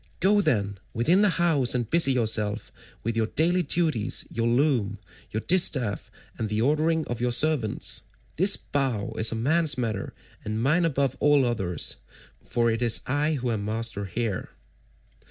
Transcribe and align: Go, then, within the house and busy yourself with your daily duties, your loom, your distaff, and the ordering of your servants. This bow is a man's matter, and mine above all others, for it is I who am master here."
Go, 0.19 0.41
then, 0.41 0.79
within 0.95 1.21
the 1.21 1.29
house 1.37 1.75
and 1.75 1.87
busy 1.87 2.11
yourself 2.11 2.71
with 3.03 3.15
your 3.15 3.27
daily 3.27 3.61
duties, 3.61 4.25
your 4.31 4.47
loom, 4.47 4.97
your 5.29 5.41
distaff, 5.41 6.09
and 6.39 6.49
the 6.49 6.59
ordering 6.59 7.05
of 7.05 7.21
your 7.21 7.31
servants. 7.31 8.01
This 8.35 8.57
bow 8.57 9.13
is 9.19 9.31
a 9.31 9.35
man's 9.35 9.77
matter, 9.77 10.13
and 10.43 10.59
mine 10.59 10.85
above 10.85 11.17
all 11.19 11.45
others, 11.45 11.97
for 12.43 12.71
it 12.71 12.81
is 12.81 13.01
I 13.05 13.33
who 13.35 13.51
am 13.51 13.63
master 13.65 14.05
here." 14.05 14.49